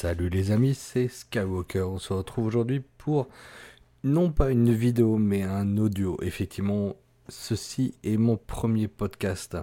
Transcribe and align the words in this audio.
Salut 0.00 0.28
les 0.28 0.52
amis, 0.52 0.76
c'est 0.76 1.08
Skywalker. 1.08 1.82
On 1.82 1.98
se 1.98 2.12
retrouve 2.12 2.46
aujourd'hui 2.46 2.84
pour 2.98 3.26
non 4.04 4.30
pas 4.30 4.52
une 4.52 4.72
vidéo 4.72 5.16
mais 5.18 5.42
un 5.42 5.76
audio. 5.76 6.16
Effectivement, 6.22 6.94
ceci 7.28 7.96
est 8.04 8.16
mon 8.16 8.36
premier 8.36 8.86
podcast. 8.86 9.58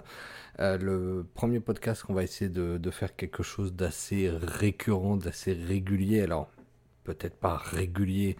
Euh, 0.60 0.76
le 0.76 1.26
premier 1.32 1.60
podcast 1.60 2.02
qu'on 2.02 2.12
va 2.12 2.22
essayer 2.22 2.50
de, 2.50 2.90
faire 2.90 3.16
quelque 3.16 3.42
chose 3.42 3.72
d'assez 3.72 4.28
récurrent, 4.28 5.16
d'assez 5.16 5.54
régulier. 5.54 6.20
Alors, 6.20 6.50
peut-être 7.04 7.36
pas 7.38 7.56
régulier 7.56 8.36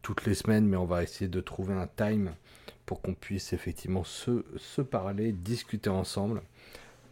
toutes 0.00 0.24
les 0.24 0.32
semaines, 0.32 0.66
mais 0.66 0.78
on 0.78 0.86
va 0.86 1.02
essayer 1.02 1.28
de 1.28 1.40
trouver 1.42 1.74
un 1.74 1.86
time 1.86 2.32
pour 2.86 3.02
qu'on 3.02 3.12
puisse 3.12 3.52
effectivement 3.52 4.04
se, 4.04 4.42
se 4.56 4.80
parler, 4.80 5.32
discuter 5.32 5.90
ensemble. 5.90 6.40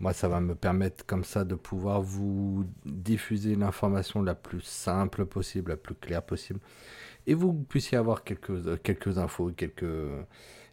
Moi, 0.02 0.12
ça 0.12 0.26
va 0.26 0.40
me 0.40 0.56
permettre 0.56 1.06
comme 1.06 1.22
ça 1.22 1.44
de 1.44 1.54
pouvoir 1.54 2.02
vous 2.02 2.66
diffuser 2.84 3.54
l'information 3.54 4.20
la 4.20 4.34
plus 4.34 4.60
simple 4.60 5.26
possible, 5.26 5.70
la 5.70 5.76
plus 5.76 5.94
claire 5.94 6.24
possible. 6.24 6.58
Et 7.28 7.34
vous 7.34 7.52
puissiez 7.52 7.96
avoir 7.96 8.24
quelques, 8.24 8.82
quelques 8.82 9.18
infos, 9.18 9.52
quelques, 9.52 9.84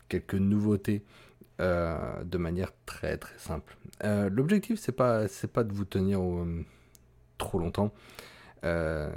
quelques 0.07 0.33
nouveautés 0.33 1.03
euh, 1.61 2.23
de 2.23 2.39
manière 2.39 2.71
très 2.87 3.17
très 3.17 3.37
simple. 3.37 3.77
Euh, 4.03 4.31
l'objectif, 4.31 4.79
c'est 4.79 4.93
pas, 4.93 5.25
pas 5.53 5.63
de 5.63 5.73
vous 5.73 5.85
tenir 5.85 6.21
trop 7.37 7.59
longtemps. 7.59 7.93
Euh, 8.63 9.11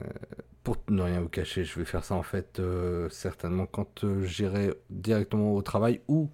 pour 0.63 0.77
ne 0.91 1.01
rien 1.01 1.23
vous 1.23 1.31
cacher, 1.31 1.65
je 1.65 1.79
vais 1.79 1.87
faire 1.87 2.05
ça 2.05 2.17
en 2.17 2.23
fait 2.23 2.61
certainement 3.09 3.65
quand 3.65 4.05
j'irai 4.21 4.75
directement 4.91 5.55
au 5.55 5.63
travail 5.63 6.03
ou 6.07 6.29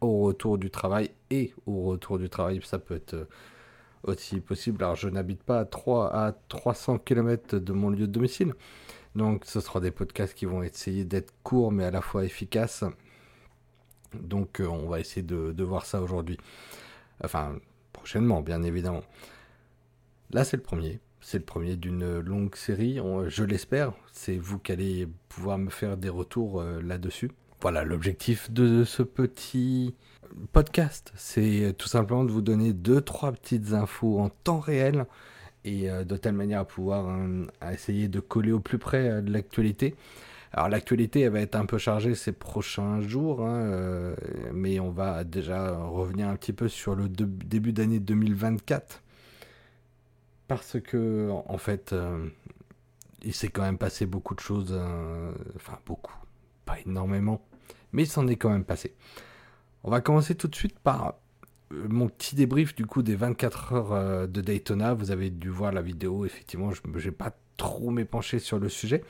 au 0.00 0.22
retour 0.22 0.56
du 0.56 0.70
travail 0.70 1.10
au 1.66 1.82
retour 1.82 2.18
du 2.18 2.28
travail, 2.28 2.60
ça 2.64 2.78
peut 2.78 2.94
être 2.94 3.14
euh, 3.14 3.28
aussi 4.04 4.40
possible. 4.40 4.82
Alors 4.82 4.96
je 4.96 5.08
n'habite 5.08 5.42
pas 5.42 5.60
à, 5.60 5.64
3, 5.64 6.14
à 6.14 6.32
300 6.48 6.98
km 6.98 7.58
de 7.58 7.72
mon 7.72 7.90
lieu 7.90 8.06
de 8.06 8.12
domicile, 8.12 8.54
donc 9.14 9.44
ce 9.44 9.60
sera 9.60 9.80
des 9.80 9.90
podcasts 9.90 10.34
qui 10.34 10.46
vont 10.46 10.62
essayer 10.62 11.04
d'être 11.04 11.32
courts 11.42 11.72
mais 11.72 11.84
à 11.84 11.90
la 11.90 12.00
fois 12.00 12.24
efficaces. 12.24 12.84
Donc 14.14 14.60
euh, 14.60 14.66
on 14.66 14.88
va 14.88 15.00
essayer 15.00 15.22
de, 15.22 15.62
voir 15.62 15.86
ça 15.86 16.02
aujourd'hui. 16.02 16.38
Enfin, 17.22 17.56
prochainement, 17.92 18.42
bien 18.42 18.62
évidemment. 18.62 19.02
Là, 20.30 20.44
c'est 20.44 20.56
le 20.56 20.62
premier. 20.62 21.00
C'est 21.20 21.38
le 21.38 21.44
premier 21.44 21.76
d'une 21.76 22.18
longue 22.20 22.54
série. 22.54 23.00
je 23.28 23.44
l'espère. 23.44 23.92
C'est 24.12 24.36
vous 24.36 24.58
qui 24.58 24.72
allez 24.72 25.08
pouvoir 25.28 25.58
me 25.58 25.70
faire 25.70 25.96
des 25.96 26.08
retours 26.08 26.60
euh, 26.60 26.82
là-dessus. 26.82 27.30
Voilà, 27.64 27.82
l'objectif 27.82 28.50
de 28.50 28.84
ce 28.84 29.02
petit 29.02 29.94
podcast, 30.52 31.14
c'est 31.16 31.74
tout 31.78 31.88
simplement 31.88 32.24
de 32.24 32.30
vous 32.30 32.42
donner 32.42 32.74
deux, 32.74 33.00
trois 33.00 33.32
petites 33.32 33.72
infos 33.72 34.20
en 34.20 34.28
temps 34.28 34.60
réel 34.60 35.06
et 35.64 35.90
euh, 35.90 36.04
de 36.04 36.14
telle 36.18 36.34
manière 36.34 36.60
à 36.60 36.64
pouvoir 36.66 37.08
euh, 37.08 37.46
essayer 37.72 38.08
de 38.08 38.20
coller 38.20 38.52
au 38.52 38.60
plus 38.60 38.76
près 38.76 39.08
euh, 39.08 39.22
de 39.22 39.32
l'actualité. 39.32 39.94
Alors 40.52 40.68
l'actualité, 40.68 41.20
elle 41.20 41.32
va 41.32 41.40
être 41.40 41.54
un 41.54 41.64
peu 41.64 41.78
chargée 41.78 42.14
ces 42.14 42.32
prochains 42.32 43.00
jours, 43.00 43.40
hein, 43.40 44.14
mais 44.52 44.78
on 44.78 44.90
va 44.90 45.24
déjà 45.24 45.74
revenir 45.74 46.28
un 46.28 46.36
petit 46.36 46.52
peu 46.52 46.68
sur 46.68 46.94
le 46.94 47.08
début 47.08 47.72
d'année 47.72 47.98
2024 47.98 49.02
parce 50.48 50.78
que 50.82 51.30
en 51.30 51.56
fait, 51.56 51.94
il 53.22 53.32
s'est 53.32 53.48
quand 53.48 53.62
même 53.62 53.78
passé 53.78 54.04
beaucoup 54.04 54.34
de 54.34 54.40
choses, 54.40 54.78
enfin 55.56 55.78
beaucoup, 55.86 56.14
pas 56.66 56.78
énormément, 56.86 57.40
mais 57.94 58.02
il 58.02 58.06
s'en 58.06 58.26
est 58.26 58.36
quand 58.36 58.50
même 58.50 58.64
passé. 58.64 58.94
On 59.84 59.90
va 59.90 60.00
commencer 60.00 60.34
tout 60.34 60.48
de 60.48 60.54
suite 60.54 60.78
par 60.78 61.14
euh, 61.72 61.86
mon 61.88 62.08
petit 62.08 62.34
débrief 62.34 62.74
du 62.74 62.84
coup 62.86 63.02
des 63.02 63.14
24 63.14 63.72
heures 63.72 63.92
euh, 63.92 64.26
de 64.26 64.40
Daytona. 64.40 64.94
Vous 64.94 65.10
avez 65.10 65.30
dû 65.30 65.48
voir 65.48 65.72
la 65.72 65.80
vidéo, 65.80 66.26
effectivement, 66.26 66.70
je 66.72 67.06
n'ai 67.06 67.12
pas 67.12 67.36
trop 67.56 67.90
m'épanché 67.90 68.40
sur 68.40 68.58
le 68.58 68.68
sujet. 68.68 69.04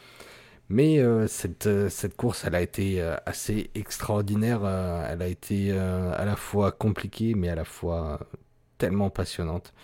Mais 0.69 0.99
euh, 0.99 1.27
cette, 1.27 1.69
cette, 1.89 2.17
course, 2.17 2.45
elle 2.45 2.55
a 2.55 2.63
été 2.63 3.03
assez 3.27 3.71
extraordinaire. 3.75 4.65
elle 4.65 5.23
a 5.23 5.29
été 5.29 5.73
à 5.73 6.25
la 6.25 6.37
fois 6.37 6.73
compliquée, 6.73 7.35
mais 7.35 7.49
à 7.49 7.55
la 7.55 7.65
fois 7.65 8.21
tellement 8.79 9.11
passionnante. 9.11 9.75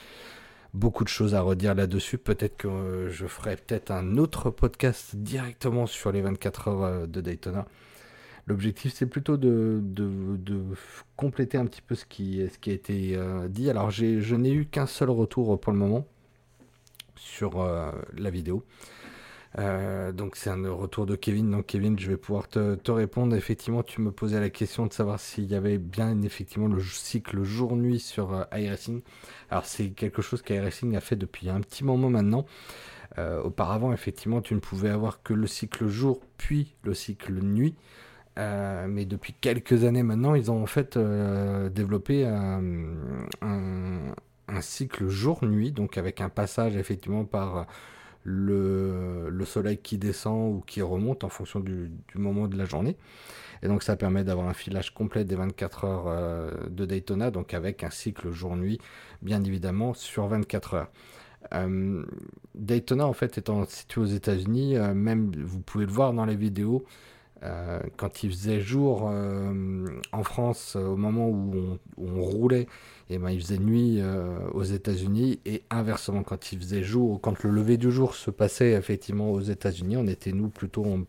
Beaucoup 0.73 1.05
de 1.05 1.09
choses 1.09 1.35
à 1.35 1.41
redire 1.43 1.75
là-dessus. 1.75 2.19
Peut-être 2.19 2.57
que 2.57 3.09
je 3.11 3.27
ferai 3.27 3.57
peut-être 3.57 3.91
un 3.91 4.17
autre 4.17 4.51
podcast 4.51 5.17
directement 5.17 5.87
sur 5.87 6.13
les 6.13 6.23
24 6.23 6.69
heures 6.69 7.09
de 7.09 7.21
Daytona. 7.21 7.67
L'objectif, 8.47 8.93
c'est 8.95 9.07
plutôt 9.07 9.37
de, 9.37 9.83
compléter 11.17 11.59
un 11.59 11.67
petit 11.67 11.83
peu 11.83 11.95
ce 11.95 12.05
qui, 12.05 12.43
a 12.43 12.71
été 12.71 13.17
euh, 13.17 13.49
dit. 13.49 13.71
Alors, 13.71 13.91
je 13.91 14.35
n'ai 14.35 14.53
eu 14.53 14.67
qu'un 14.67 14.87
seul 14.87 15.11
retour 15.11 15.61
pour 15.61 15.73
le 15.73 15.79
moment 15.79 16.07
sur 17.17 17.61
euh, 17.61 17.93
la 18.17 18.31
vidéo. 18.31 18.65
Euh, 19.59 20.13
donc 20.13 20.37
c'est 20.37 20.49
un 20.49 20.71
retour 20.71 21.07
de 21.07 21.17
Kevin. 21.17 21.51
Donc 21.51 21.67
Kevin, 21.67 21.99
je 21.99 22.09
vais 22.09 22.17
pouvoir 22.17 22.49
te, 22.49 22.91
répondre. 22.91 23.35
Effectivement, 23.35 23.83
tu 23.83 24.01
me 24.01 24.13
posais 24.13 24.41
la 24.41 24.49
question 24.49 24.87
de 24.87 24.93
savoir 24.93 25.19
s'il 25.19 25.45
y 25.47 25.55
avait 25.55 25.79
bien 25.79 26.23
effectivement 26.23 26.69
le 26.69 26.81
cycle 26.81 27.43
jour-nuit 27.43 27.99
sur 27.99 28.47
iRacing. 28.53 29.03
Alors 29.51 29.67
c'est 29.67 29.91
quelque 29.91 30.23
chose 30.23 30.43
qu'iRacing 30.43 30.97
a 30.97 31.01
fait 31.01 31.17
depuis 31.17 31.51
un 31.51 31.61
petit 31.61 31.85
moment 31.85 32.11
maintenant. 32.11 32.47
auparavant, 33.45 33.93
effectivement, 33.93 34.41
tu 34.41 34.55
ne 34.55 34.61
pouvais 34.61 34.91
avoir 34.91 35.23
que 35.23 35.35
le 35.35 35.49
cycle 35.49 35.89
jour 35.89 36.21
puis 36.39 36.77
le 36.85 36.95
cycle 36.95 37.35
nuit. 37.43 37.75
Euh, 38.41 38.87
mais 38.89 39.05
depuis 39.05 39.35
quelques 39.35 39.85
années 39.85 40.03
maintenant, 40.03 40.35
ils 40.35 40.51
ont 40.51 40.63
en 40.63 40.67
fait 40.67 40.97
euh, 40.97 41.69
développé 41.69 42.27
un, 42.27 42.63
cycle 44.61 45.09
jour-nuit, 45.09 45.73
donc 45.73 45.97
avec 45.97 46.21
un 46.21 46.29
passage 46.29 46.77
effectivement 46.77 47.25
par 47.25 47.67
le, 48.25 49.31
soleil 49.47 49.79
qui 49.79 49.97
descend 49.97 50.55
ou 50.55 50.61
qui 50.67 50.83
remonte 50.83 51.25
en 51.25 51.29
fonction 51.29 51.61
du, 51.61 51.91
moment 52.15 52.49
de 52.49 52.57
la 52.57 52.65
journée. 52.65 52.97
Et 53.63 53.69
donc 53.69 53.83
ça 53.83 53.97
permet 53.97 54.25
d'avoir 54.25 54.49
un 54.49 54.55
filage 54.55 54.93
complet 54.93 55.25
des 55.25 55.35
24 55.37 55.85
heures 55.85 56.05
euh, 56.09 56.51
de 56.69 56.85
Daytona, 56.85 57.31
donc 57.31 57.55
avec 57.55 57.85
un 57.85 57.91
cycle 57.91 58.31
jour-nuit, 58.33 58.81
bien 59.23 59.43
évidemment, 59.45 59.95
sur 59.95 60.27
24 60.27 60.75
heures. 60.75 60.91
Daytona 62.55 63.07
en 63.07 63.15
fait 63.15 63.39
étant 63.39 63.65
situé 63.65 64.01
aux 64.01 64.07
États-Unis, 64.07 64.77
même 64.95 65.33
vous 65.43 65.61
pouvez 65.61 65.87
le 65.87 65.93
voir 65.93 66.13
dans 66.13 66.27
les 66.27 66.37
vidéos, 66.37 66.85
euh, 67.43 67.81
quand 67.97 68.23
il 68.23 68.31
faisait 68.31 68.61
jour 68.61 69.09
euh, 69.11 69.87
en 70.13 70.23
France, 70.23 70.77
au 70.77 70.97
moment 70.97 71.29
où 71.31 71.79
on, 71.97 72.21
roulait, 72.23 72.63
et 73.09 73.15
eh 73.15 73.19
ben, 73.19 73.31
il 73.31 73.41
faisait 73.41 73.59
nuit 73.59 73.97
euh, 74.01 74.39
aux 74.53 74.63
États-Unis, 74.63 75.41
et 75.47 75.63
inversement, 75.71 76.23
quand 76.23 76.53
il 76.53 76.59
faisait 76.59 76.83
jour, 76.83 77.19
quand 77.21 77.43
le 77.43 77.51
lever 77.51 77.79
du 77.79 77.91
jour 77.91 78.15
se 78.15 78.31
passait 78.31 78.73
effectivement 78.73 79.31
aux 79.31 79.41
États-Unis, 79.41 79.97
on 79.97 80.07
était 80.07 80.33
nous 80.33 80.49
plutôt 80.49 80.85
en 80.85 81.05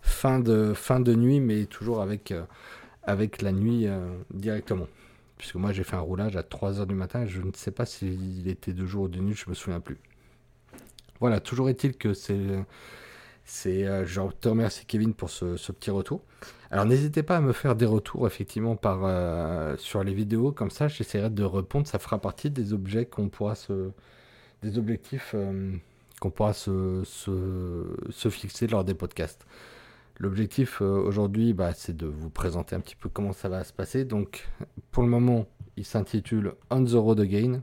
fin 0.00 0.40
de, 0.40 0.72
fin 0.72 0.98
de 0.98 1.14
nuit, 1.14 1.40
mais 1.40 1.66
toujours 1.66 2.00
avec, 2.00 2.32
avec 3.02 3.42
la 3.42 3.52
nuit 3.52 3.86
directement. 4.32 4.86
Puisque 5.36 5.56
moi 5.56 5.72
j'ai 5.72 5.84
fait 5.84 5.96
un 5.96 6.00
roulage 6.00 6.36
à 6.36 6.42
3h 6.42 6.86
du 6.86 6.94
matin, 6.94 7.26
je 7.26 7.42
ne 7.42 7.50
sais 7.54 7.70
pas 7.70 7.84
s'il 7.84 8.48
était 8.48 8.72
de 8.72 8.86
jour 8.86 9.04
ou 9.04 9.08
de 9.08 9.20
nuit, 9.20 9.34
je 9.34 9.50
me 9.50 9.54
souviens 9.54 9.80
plus. 9.80 9.98
Voilà, 11.20 11.40
toujours 11.40 11.68
est-il 11.68 11.96
que 11.96 12.14
c'est 12.14 12.38
c'est, 13.46 13.86
euh, 13.86 14.04
je 14.04 14.20
te 14.40 14.48
remercie 14.48 14.84
Kevin 14.86 15.14
pour 15.14 15.30
ce, 15.30 15.54
petit 15.72 15.90
retour. 15.92 16.20
Alors 16.72 16.84
n'hésitez 16.84 17.22
pas 17.22 17.36
à 17.36 17.40
me 17.40 17.52
faire 17.52 17.76
des 17.76 17.86
retours 17.86 18.26
effectivement 18.26 18.76
euh, 18.84 19.76
sur 19.76 20.02
les 20.02 20.12
vidéos 20.12 20.50
comme 20.50 20.70
ça, 20.70 20.88
j'essaierai 20.88 21.30
de 21.30 21.44
répondre. 21.44 21.86
Ça 21.86 22.00
fera 22.00 22.20
partie 22.20 22.50
des 22.50 22.72
objets 22.72 23.06
qu'on 23.06 23.28
pourra 23.28 23.54
se, 23.54 23.90
des 24.62 24.78
objectifs 24.78 25.32
euh, 25.34 25.72
qu'on 26.20 26.30
pourra 26.30 26.52
se, 26.54 27.04
fixer 28.30 28.66
lors 28.66 28.82
des 28.82 28.94
podcasts. 28.94 29.46
L'objectif 30.18 30.80
aujourd'hui, 30.80 31.52
bah, 31.52 31.72
c'est 31.72 31.96
de 31.96 32.06
vous 32.06 32.30
présenter 32.30 32.74
un 32.74 32.80
petit 32.80 32.96
peu 32.96 33.08
comment 33.08 33.32
ça 33.32 33.48
va 33.48 33.62
se 33.62 33.72
passer. 33.72 34.04
Donc 34.04 34.48
pour 34.90 35.04
le 35.04 35.08
moment, 35.08 35.46
il 35.76 35.84
s'intitule 35.84 36.54
On 36.70 36.82
the 36.82 36.94
Road 36.94 37.20
Again. 37.20 37.62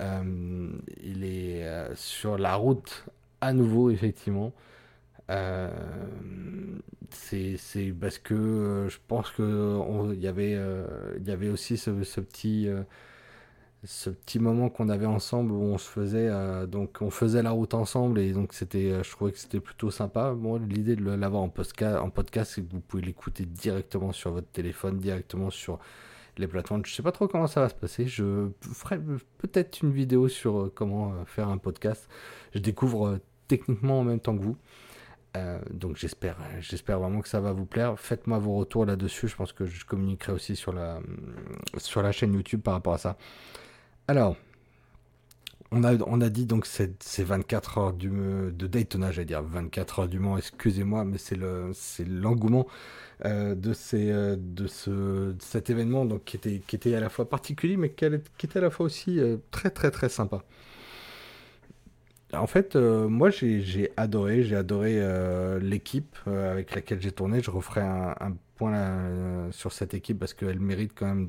il 0.00 1.24
est 1.24 1.94
sur 1.94 2.36
la 2.36 2.56
route 2.56 3.04
à 3.40 3.52
nouveau 3.52 3.90
effectivement. 3.90 4.52
Euh, 5.30 5.68
c'est 7.10 7.92
parce 8.00 8.18
que 8.18 8.34
euh, 8.34 8.88
je 8.88 8.98
pense 9.06 9.30
que 9.30 10.12
il 10.14 10.20
y 10.20 10.26
avait 10.26 10.54
euh, 10.54 10.86
y 11.24 11.30
avait 11.30 11.48
aussi 11.48 11.76
ce, 11.76 11.90
petit 11.90 12.68
ce 13.84 14.10
petit 14.10 14.38
moment 14.38 14.70
qu'on 14.70 14.88
avait 14.88 15.06
ensemble 15.06 15.52
où 15.52 15.62
on 15.62 15.78
se 15.78 15.88
faisait 15.88 16.30
donc 16.66 16.98
on 17.00 17.10
faisait 17.10 17.42
la 17.42 17.50
route 17.50 17.74
ensemble 17.74 18.20
et 18.20 18.32
donc 18.32 18.54
c'était 18.54 19.02
je 19.02 19.10
trouvais 19.10 19.32
que 19.32 19.38
c'était 19.38 19.60
plutôt 19.60 19.90
sympa. 19.90 20.32
Moi 20.32 20.58
l'idée 20.58 20.96
de 20.96 21.04
l'avoir 21.10 21.42
en 21.42 21.48
podcast 21.48 21.98
en 21.98 22.10
podcast 22.10 22.52
c'est 22.54 22.62
que 22.62 22.72
vous 22.72 22.80
pouvez 22.80 23.02
l'écouter 23.02 23.44
directement 23.44 24.12
sur 24.12 24.32
votre 24.32 24.48
téléphone 24.48 24.98
directement 24.98 25.50
sur 25.50 25.78
les 26.38 26.46
plateformes. 26.46 26.84
Je 26.86 26.94
sais 26.94 27.02
pas 27.02 27.12
trop 27.12 27.28
comment 27.28 27.46
ça 27.46 27.60
va 27.60 27.68
se 27.68 27.74
passer. 27.74 28.06
Je 28.06 28.48
ferai 28.60 28.98
peut-être 29.38 29.82
une 29.82 29.92
vidéo 29.92 30.28
sur 30.28 30.70
comment 30.74 31.12
faire 31.26 31.48
un 31.48 31.58
podcast. 31.58 32.08
Je 32.54 32.60
découvre 32.60 33.18
techniquement 33.48 34.00
en 34.00 34.04
même 34.04 34.20
temps 34.20 34.36
que 34.36 34.42
vous 34.42 34.56
euh, 35.38 35.58
donc 35.70 35.96
j'espère, 35.96 36.36
j'espère 36.60 36.98
vraiment 36.98 37.20
que 37.20 37.28
ça 37.28 37.40
va 37.40 37.52
vous 37.52 37.66
plaire. 37.66 37.98
Faites-moi 37.98 38.38
vos 38.38 38.56
retours 38.56 38.86
là-dessus. 38.86 39.28
Je 39.28 39.36
pense 39.36 39.52
que 39.52 39.66
je 39.66 39.84
communiquerai 39.84 40.32
aussi 40.32 40.56
sur 40.56 40.72
la, 40.72 41.00
chaîne 42.12 42.34
YouTube 42.34 42.60
par 42.62 42.74
rapport 42.74 42.94
à 42.94 42.98
ça. 42.98 43.16
Alors, 44.06 44.36
on 45.70 45.82
a, 45.84 46.28
dit 46.30 46.46
donc 46.46 46.66
ces 46.66 47.24
24 47.24 47.78
heures 47.78 47.92
du, 47.92 48.08
de 48.08 48.66
Daytona, 48.66 49.12
j'allais 49.12 49.26
dire 49.26 49.42
24 49.42 49.98
heures 50.00 50.08
du 50.08 50.18
Mans, 50.18 50.38
excusez-moi, 50.38 51.04
mais 51.04 51.18
c'est 51.18 51.36
le, 51.36 51.72
c'est 51.74 52.06
l'engouement 52.06 52.66
euh, 53.26 53.54
euh, 53.54 54.36
de, 54.38 54.66
ce, 54.66 55.34
cet 55.40 55.68
événement 55.68 56.06
donc, 56.06 56.24
qui, 56.24 56.36
était, 56.36 56.94
à 56.94 57.00
la 57.00 57.10
fois 57.10 57.28
particulier, 57.28 57.76
mais 57.76 57.90
qui, 57.90 58.06
était 58.06 58.58
à 58.58 58.62
la 58.62 58.70
fois 58.70 58.86
aussi 58.86 59.20
très 59.50 59.70
très 59.70 59.90
très 59.90 60.08
sympa. 60.08 60.42
En 62.34 62.46
fait, 62.46 62.76
moi 62.76 63.30
j'ai 63.30 63.90
adoré, 63.96 64.42
j'ai 64.42 64.56
adoré 64.56 65.00
l'équipe 65.60 66.16
avec 66.26 66.74
laquelle 66.74 67.00
j'ai 67.00 67.12
tourné. 67.12 67.42
Je 67.42 67.50
referai 67.50 67.80
un, 67.80 68.36
point 68.56 69.50
sur 69.52 69.72
cette 69.72 69.94
équipe 69.94 70.18
parce 70.18 70.34
qu'elle 70.34 70.60
mérite 70.60 70.92
quand 70.94 71.06
même 71.06 71.28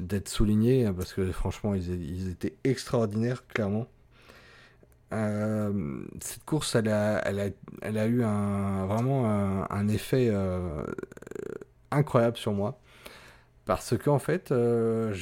d'être 0.00 0.28
soulignée 0.28 0.90
parce 0.96 1.12
que 1.12 1.30
franchement 1.30 1.74
ils, 1.74 2.30
étaient 2.30 2.56
extraordinaires 2.64 3.46
clairement. 3.46 3.86
Euh, 5.12 6.04
cette 6.20 6.44
course, 6.44 6.74
elle 6.74 6.88
a, 6.88 7.18
elle 7.26 7.40
a, 7.40 7.46
elle 7.82 7.98
a 7.98 8.06
eu 8.06 8.22
un, 8.22 8.86
vraiment 8.86 9.26
un, 9.70 9.88
effet 9.88 10.28
euh, 10.30 10.84
incroyable 11.90 12.36
sur 12.36 12.52
moi. 12.52 12.80
Parce 13.64 13.96
qu'en 13.96 14.18
fait, 14.18 14.50
euh, 14.50 15.14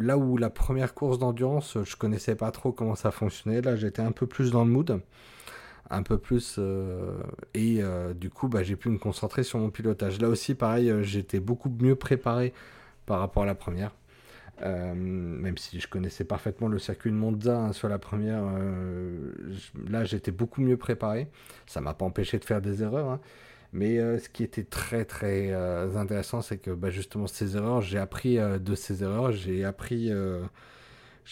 là 0.00 0.18
où 0.18 0.36
la 0.36 0.50
première 0.50 0.94
course 0.94 1.18
d'endurance, 1.18 1.78
je 1.84 1.96
connaissais 1.96 2.34
pas 2.34 2.50
trop 2.50 2.70
comment 2.72 2.94
ça 2.94 3.10
fonctionnait, 3.10 3.62
là 3.62 3.76
j'étais 3.76 4.02
un 4.02 4.12
peu 4.12 4.26
plus 4.26 4.50
dans 4.50 4.64
le 4.64 4.70
mood, 4.70 5.00
un 5.90 6.02
peu 6.02 6.18
plus, 6.18 6.60
et 7.54 7.82
du 8.14 8.30
coup 8.30 8.48
bah, 8.48 8.62
j'ai 8.62 8.76
pu 8.76 8.90
me 8.90 8.98
concentrer 8.98 9.42
sur 9.42 9.58
mon 9.58 9.70
pilotage. 9.70 10.20
Là 10.20 10.28
aussi, 10.28 10.54
pareil, 10.54 10.92
j'étais 11.02 11.40
beaucoup 11.40 11.70
mieux 11.80 11.96
préparé 11.96 12.52
par 13.06 13.20
rapport 13.20 13.44
à 13.44 13.46
la 13.46 13.54
première. 13.54 13.92
Euh, 14.62 14.92
même 14.94 15.56
si 15.56 15.78
je 15.78 15.86
connaissais 15.86 16.24
parfaitement 16.24 16.66
le 16.66 16.80
circuit 16.80 17.10
de 17.10 17.16
Monza 17.16 17.56
hein, 17.56 17.72
sur 17.72 17.88
la 17.88 17.98
première, 17.98 18.42
euh, 18.44 19.32
là 19.88 20.04
j'étais 20.04 20.32
beaucoup 20.32 20.60
mieux 20.60 20.76
préparé. 20.76 21.28
Ça 21.66 21.80
m'a 21.80 21.94
pas 21.94 22.04
empêché 22.04 22.38
de 22.38 22.44
faire 22.44 22.60
des 22.60 22.82
erreurs. 22.82 23.08
Hein. 23.08 23.20
Mais 23.72 23.98
euh, 23.98 24.18
ce 24.18 24.28
qui 24.28 24.42
était 24.42 24.64
très 24.64 25.04
très 25.04 25.52
intéressant, 25.96 26.42
c'est 26.42 26.58
que 26.58 26.70
bah, 26.70 26.90
justement 26.90 27.26
ces 27.26 27.56
erreurs, 27.56 27.82
j'ai 27.82 27.98
appris 27.98 28.36
de 28.36 28.74
ces 28.74 29.02
erreurs, 29.02 29.32
j'ai 29.32 29.64
appris, 29.64 30.10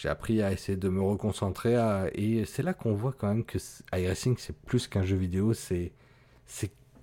appris 0.05 0.41
à 0.41 0.51
essayer 0.51 0.77
de 0.77 0.89
me 0.89 1.01
reconcentrer. 1.01 1.75
Et 2.13 2.45
c'est 2.45 2.63
là 2.63 2.73
qu'on 2.73 2.93
voit 2.93 3.13
quand 3.17 3.27
même 3.27 3.43
que 3.43 3.57
iRacing 3.93 4.35
c'est 4.37 4.55
plus 4.55 4.87
qu'un 4.87 5.03
jeu 5.03 5.17
vidéo, 5.17 5.53
c'est 5.53 5.91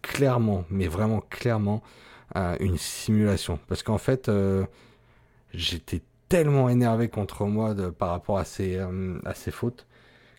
clairement, 0.02 0.64
mais 0.70 0.86
vraiment 0.86 1.20
clairement, 1.20 1.82
une 2.60 2.78
simulation. 2.78 3.58
Parce 3.68 3.82
qu'en 3.82 3.98
fait, 3.98 4.30
j'étais 5.52 6.02
tellement 6.28 6.68
énervé 6.68 7.08
contre 7.08 7.44
moi 7.44 7.74
de, 7.74 7.90
par 7.90 8.10
rapport 8.10 8.38
à 8.38 8.44
ces, 8.44 8.76
euh, 8.76 9.18
à 9.24 9.34
ces 9.34 9.50
fautes 9.50 9.86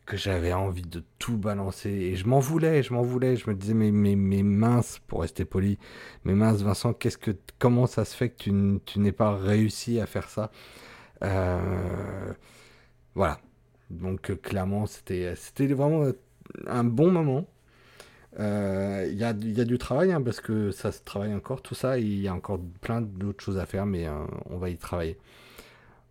que 0.06 0.18
j'avais 0.18 0.54
envie 0.54 0.84
de 0.84 1.04
tout 1.20 1.38
balancer 1.38 1.90
et 1.90 2.16
je 2.16 2.28
m'en 2.28 2.40
voulais, 2.40 2.84
je 2.84 2.94
m'en 2.94 3.02
voulais, 3.04 3.36
je 3.38 3.50
me 3.50 3.56
disais 3.56 3.74
mais, 3.74 3.92
mais, 3.92 4.16
mais 4.16 4.44
mince, 4.44 5.00
pour 5.08 5.22
rester 5.22 5.46
poli, 5.46 5.78
mais 6.26 6.34
mince 6.36 6.62
Vincent, 6.62 6.94
qu'est-ce 6.94 7.18
que 7.18 7.32
comment 7.60 7.88
ça 7.88 8.06
se 8.06 8.16
fait 8.16 8.30
que 8.30 8.38
tu, 8.44 8.52
tu 8.86 9.00
n'aies 9.00 9.12
pas 9.12 9.36
réussi 9.36 10.00
à 10.00 10.06
faire 10.06 10.30
ça? 10.30 10.52
Euh, 11.24 12.34
Voilà. 13.16 13.40
Donc 13.90 14.32
euh, 14.32 14.36
clairement 14.36 14.86
c'était 14.88 15.34
vraiment 15.74 16.12
un 16.68 16.84
bon 16.84 17.12
moment. 17.12 17.48
Il 18.38 19.16
y, 19.18 19.24
a, 19.24 19.32
y, 19.32 19.62
a, 19.62 19.66
du 19.66 19.78
travail 19.78 20.12
hein, 20.12 20.22
parce 20.22 20.42
que 20.42 20.72
ça 20.72 20.92
se 20.92 21.02
travaille 21.04 21.34
encore 21.34 21.62
tout 21.62 21.76
ça, 21.76 21.98
il 22.00 22.20
y 22.20 22.28
a 22.28 22.34
encore 22.34 22.60
plein 22.82 23.02
d'autres 23.02 23.44
choses 23.44 23.58
à 23.58 23.66
faire 23.66 23.86
mais 23.86 24.08
on 24.50 24.58
va 24.58 24.70
y 24.70 24.78
travailler. 24.78 25.18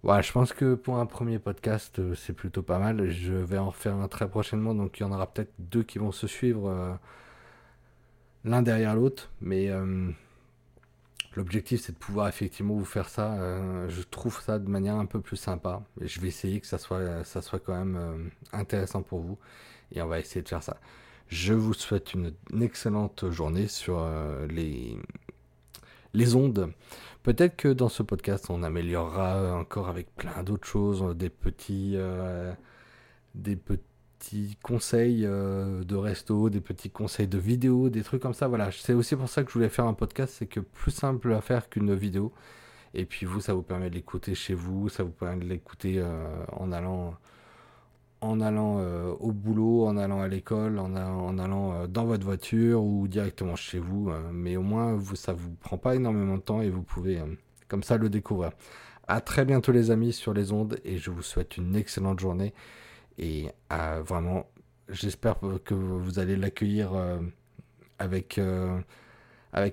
Ouais, 0.05 0.23
je 0.23 0.33
pense 0.33 0.53
que 0.53 0.75
pour 0.75 0.99
un 0.99 1.07
premier 1.07 1.39
podcast, 1.39 1.99
euh, 1.99 2.15
c'est 2.15 2.35
plutôt 2.35 2.63
pas 2.63 2.79
mal. 2.79 3.09
Je 3.11 3.33
vais 3.33 3.57
en 3.57 3.69
refaire 3.71 3.95
un 3.95 4.07
très 4.07 4.29
prochainement, 4.29 4.75
donc 4.75 5.01
il 5.01 5.03
y 5.03 5.07
en 5.07 5.13
aura 5.13 5.27
peut-être 5.27 5.55
deux 5.59 5.83
qui 5.83 5.99
vont 5.99 6.13
se 6.13 6.27
suivre 6.27 6.69
euh, 6.69 6.93
l'un 8.45 8.61
derrière 8.61 8.95
l'autre. 8.95 9.31
Mais 9.41 9.71
euh, 9.71 10.11
l'objectif, 11.35 11.81
c'est 11.81 11.93
de 11.93 11.97
pouvoir 11.97 12.29
effectivement 12.29 12.75
vous 12.75 12.85
faire 12.85 13.09
ça. 13.09 13.39
je 13.89 14.03
trouve 14.03 14.43
ça 14.43 14.59
de 14.59 14.69
manière 14.69 14.97
un 14.97 15.07
peu 15.07 15.21
plus 15.21 15.39
sympa. 15.39 15.83
Je 16.03 16.21
vais 16.21 16.29
essayer 16.29 16.61
que 16.61 16.67
ça 16.67 16.77
soit, 16.77 17.25
ça 17.25 17.41
soit 17.41 17.59
quand 17.59 17.75
même 17.75 18.31
intéressant 18.53 19.03
pour 19.03 19.21
vous. 19.21 19.39
Et 19.93 20.03
on 20.03 20.07
va 20.07 20.21
essayer 20.21 20.43
de 20.43 20.49
faire 20.49 20.63
ça. 20.63 20.77
Je 21.29 21.55
vous 21.55 21.73
souhaite 21.73 22.13
une 22.13 22.35
excellente 22.61 23.31
journée 23.31 23.69
sur 23.69 24.07
les, 24.51 24.99
les 26.13 26.35
ondes. 26.37 26.71
Peut-être 27.25 27.57
que 27.57 27.69
dans 27.69 27.89
ce 27.89 28.03
podcast, 28.03 28.51
on 28.51 28.63
améliorera 28.63 29.57
encore 29.57 29.89
avec 29.89 30.15
plein 30.15 30.43
d'autres 30.43 30.69
choses, 30.69 31.17
des 31.17 31.31
petits, 31.31 31.95
euh, 31.97 32.53
des 33.35 33.57
petits 33.57 34.59
conseils 34.63 35.25
euh, 35.25 35.85
de 35.85 35.97
resto, 35.97 36.51
des 36.51 36.61
petits 36.61 36.91
conseils 36.91 37.27
de 37.27 37.39
vidéo, 37.39 37.89
des 37.89 38.03
trucs 38.03 38.21
comme 38.21 38.35
ça. 38.35 38.47
Voilà, 38.47 38.71
c'est 38.73 38.93
aussi 38.93 39.17
pour 39.17 39.31
ça 39.31 39.43
que 39.43 39.49
je 39.49 39.55
voulais 39.55 39.71
faire 39.71 39.87
un 39.87 39.95
podcast, 39.95 40.35
c'est 40.39 40.47
que 40.47 40.61
plus 40.61 40.91
simple 40.91 41.33
à 41.33 41.41
faire 41.41 41.71
qu'une 41.71 41.95
vidéo. 41.95 42.31
Et 42.93 43.07
puis 43.07 43.25
vous, 43.25 43.41
ça 43.41 43.55
vous 43.55 43.63
permet 43.63 43.89
de 43.89 43.95
l'écouter 43.95 44.35
chez 44.35 44.53
vous, 44.53 44.91
ça 44.91 45.03
vous 45.03 45.11
permet 45.11 45.43
de 45.43 45.49
l'écouter 45.49 45.95
euh, 45.99 46.27
en 46.53 46.73
allant 46.73 47.15
en 48.25 48.41
allant 48.41 48.79
euh, 48.79 49.13
au 49.21 49.33
boulot, 49.33 49.87
en 49.87 49.97
allant 49.97 50.21
à 50.21 50.29
l'école, 50.29 50.79
en, 50.79 50.95
allant 50.95 51.73
euh, 51.75 51.87
dans 51.87 52.05
votre 52.05 52.25
voiture 52.25 52.83
ou 52.83 53.07
directement 53.07 53.55
chez 53.55 53.79
vous. 53.79 54.11
Euh, 54.11 54.21
mais 54.33 54.57
au 54.57 54.63
moins, 54.63 54.95
vous, 54.95 55.15
ça 55.15 55.33
vous 55.33 55.51
prend 55.55 55.77
pas 55.77 55.95
énormément 55.95 56.37
de 56.37 56.43
temps 56.43 56.63
et 56.63 56.71
vous 56.71 56.83
pouvez 56.83 57.21
comme 57.69 57.83
ça 57.83 57.97
le 57.99 58.09
découvrir. 58.09 58.51
À 59.07 59.21
très 59.21 59.45
bientôt 59.45 59.73
les 59.73 59.91
amis 59.91 60.13
sur 60.13 60.33
les 60.33 60.53
ondes 60.53 60.79
et 60.85 60.97
je 60.97 61.11
vous 61.11 61.23
souhaite 61.23 61.59
une 61.59 61.77
excellente 61.77 62.21
journée 62.21 62.55
et 63.19 63.51
vraiment 63.69 64.47
j'espère 64.89 65.37
que 65.65 65.75
vous 65.75 66.19
allez 66.19 66.37
l'accueillir 66.37 66.93
avec 67.99 68.39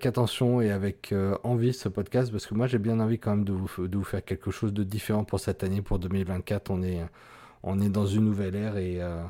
attention 0.05 0.59
et 0.59 0.69
avec 0.69 1.13
envie 1.43 1.71
ce 1.73 1.87
podcast 1.87 2.29
parce 2.29 2.45
que 2.45 2.53
moi 2.55 2.67
j'ai 2.67 2.77
bien 2.77 2.99
envie 2.99 3.19
quand 3.19 3.31
même 3.31 3.45
de 3.45 3.53
vous, 3.53 3.87
de 3.87 3.97
vous 3.97 4.03
faire 4.03 4.23
quelque 4.23 4.51
chose 4.51 4.73
de 4.73 4.83
différent 4.83 5.23
pour 5.23 5.39
cette 5.39 5.63
année 5.63 5.81
pour 5.81 5.97
2024 5.97 6.69
on 6.69 6.83
est 6.83 6.99
on 7.63 7.79
est 7.81 7.89
dans 7.89 8.05
une 8.05 8.25
nouvelle 8.25 8.55
ère 8.55 8.77
et 8.77 9.01
euh, 9.01 9.21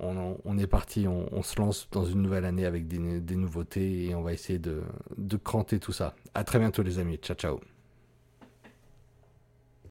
on, 0.00 0.58
est 0.58 0.66
parti, 0.66 1.06
on, 1.08 1.42
se 1.42 1.58
lance 1.58 1.88
dans 1.90 2.04
une 2.04 2.22
nouvelle 2.22 2.44
année 2.44 2.66
avec 2.66 2.86
des, 2.86 3.36
nouveautés 3.36 4.06
et 4.06 4.14
on 4.14 4.22
va 4.22 4.32
essayer 4.32 4.58
de, 4.58 4.82
de 5.16 5.36
cranter 5.36 5.80
tout 5.80 5.92
ça. 5.92 6.14
À 6.34 6.44
très 6.44 6.58
bientôt 6.58 6.82
les 6.82 6.98
amis, 6.98 7.16
ciao 7.16 7.36
ciao. 7.36 7.60